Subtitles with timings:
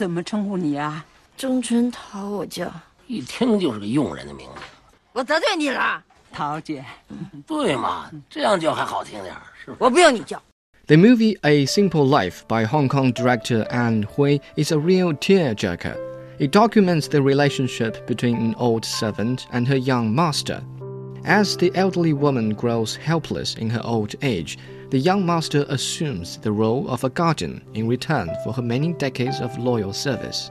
[0.00, 1.04] 怎么称呼你啊？
[1.36, 2.72] 钟春桃，我叫。
[3.06, 4.62] 一听就是个佣人的名字。
[5.12, 6.82] 我得罪你了，桃姐。
[7.46, 10.42] 对嘛，这样叫还好听点是我不用你叫。
[10.86, 15.98] The movie A Simple Life by Hong Kong director Anne Hui is a real tearjerker.
[16.38, 20.62] It documents the relationship between an old servant and her young master.
[21.24, 24.58] As the elderly woman grows helpless in her old age,
[24.88, 29.40] the young master assumes the role of a guardian in return for her many decades
[29.40, 30.50] of loyal service.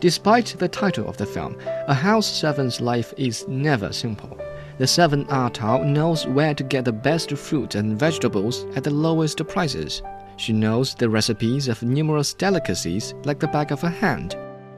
[0.00, 1.56] Despite the title of the film,
[1.88, 4.38] a house servant's life is never simple.
[4.78, 8.90] The servant Ah Tao knows where to get the best fruit and vegetables at the
[8.90, 10.02] lowest prices.
[10.36, 14.36] She knows the recipes of numerous delicacies like the back of her hand.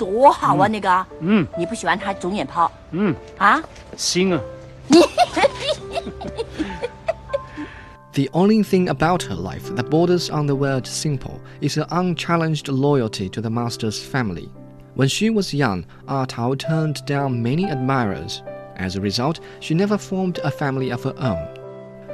[0.00, 1.06] 多好啊，那个。
[1.20, 1.46] 嗯。
[1.58, 2.70] 你不喜欢他肿眼泡？
[2.90, 3.14] 嗯。
[3.38, 3.62] 啊？
[3.96, 4.40] 心啊。
[8.12, 12.66] The only thing about her life that borders on the word simple is her unchallenged
[12.68, 14.48] loyalty to the master's family.
[14.96, 18.42] When she was young, Ah Tao turned down many admirers.
[18.78, 21.46] As a result, she never formed a family of her own.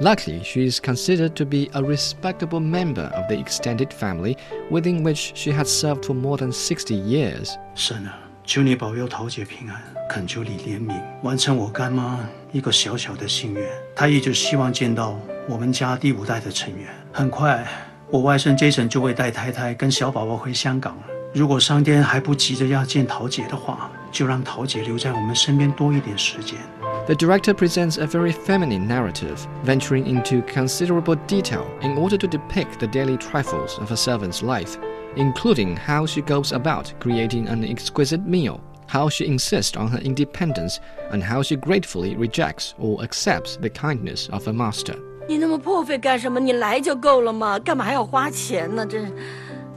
[0.01, 4.37] Luckily, she is considered to be a respectable member of the extended family
[4.71, 7.51] within which she had served for more than 60 years.
[7.75, 12.19] 神啊，求你保佑桃姐平安，恳求你怜悯，完成我干妈
[12.51, 13.65] 一个小小的心愿。
[13.95, 16.89] 她一直希望见到我们家第五代的成员。
[17.13, 17.65] 很快，
[18.11, 21.05] 我外甥 Jason 就会带太太跟小宝宝回香港了。
[21.37, 26.59] 如果上天还不急着要见桃姐的话，就让桃姐留在我们身边多一点时间。
[27.07, 32.87] The director presents a very feminine narrative, venturing into considerable detail in order to depict the
[32.87, 34.77] daily trifles of a servant's life,
[35.17, 40.77] including how she goes about creating an exquisite meal, how she insists on her independence,
[41.11, 44.97] and how she gratefully rejects or accepts the kindness of her master.
[45.27, 46.39] 你那么破费干什么？
[46.39, 48.87] 你来就够了嘛，干嘛还要花钱呢？
[48.87, 49.11] 真……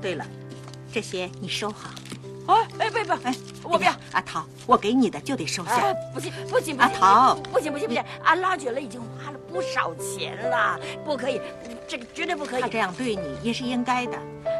[0.01, 0.25] 对了。
[0.92, 1.90] 这些你收好。
[2.46, 3.94] 啊，哎，不不，哎，我不要。
[4.12, 5.94] 阿桃，我给你的就得收下。
[6.12, 11.40] 不行不行，阿桃，不行不行不行，俺拉觉了已经花了不少钱了，不可以，
[11.86, 12.62] 这个绝对不可以。
[12.62, 14.18] 他这样对你也是应该的，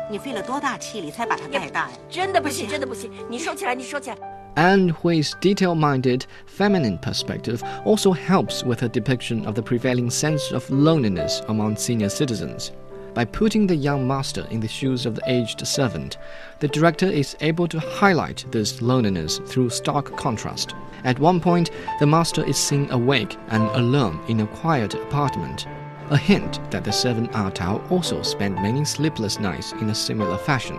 [0.09, 1.91] 你费了多大气力才把他带大呀？
[2.09, 4.17] 真的不行，真的不行，你收起来，你收起来。
[4.57, 10.69] Ann Hui's detail minded, feminine perspective also helps with her depiction of the prevailing sense of
[10.71, 12.71] loneliness among senior citizens.
[13.12, 16.16] By putting the young master in the shoes of the aged servant,
[16.60, 20.75] the director is able to highlight this loneliness through stark contrast.
[21.03, 25.66] At one point, the master is seen awake and alone in a quiet apartment,
[26.10, 30.38] a hint that the servant Ah Tao also spent many sleepless nights in a similar
[30.38, 30.78] fashion.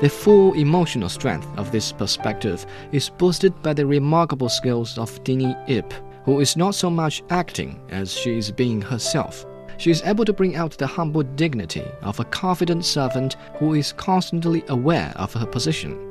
[0.00, 5.56] The full emotional strength of this perspective is boosted by the remarkable skills of Deanie
[5.68, 9.46] Ip, who is not so much acting as she is being herself
[9.78, 13.92] she is able to bring out the humble dignity of a confident servant who is
[13.92, 16.02] constantly aware of her position.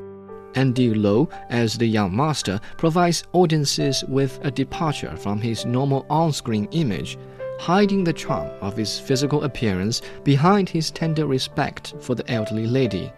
[0.55, 6.31] Andy Lau, as the young master, provides audiences with a departure from his normal on
[6.31, 7.17] screen image,
[7.59, 13.11] hiding the charm of his physical appearance behind his tender respect for the elderly lady.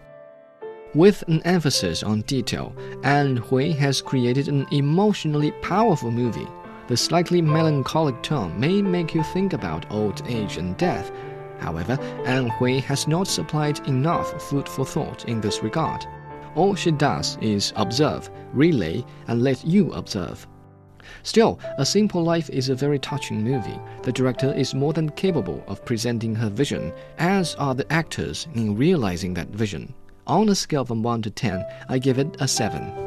[0.96, 6.47] With an emphasis on detail, Ann Hui has created an emotionally powerful movie
[6.88, 11.12] the slightly melancholic tone may make you think about old age and death.
[11.59, 16.06] However, Ann Hui has not supplied enough food for thought in this regard.
[16.56, 20.48] All she does is observe, relay, and let you observe.
[21.24, 23.80] Still, A Simple Life is a very touching movie.
[24.04, 28.75] The director is more than capable of presenting her vision, as are the actors in
[28.75, 29.94] realizing that vision.
[30.25, 33.06] On a scale from 1 to 10, I give it a 7.